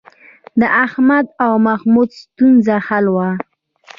د 0.59 0.61
احمد 0.85 1.25
او 1.45 1.53
محمود 1.67 2.09
ستونزه 2.21 2.75
حل 2.87 3.05
وه 3.15 3.29